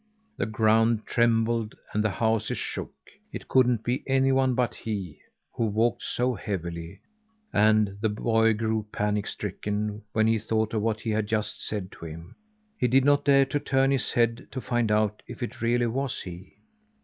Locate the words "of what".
10.73-11.01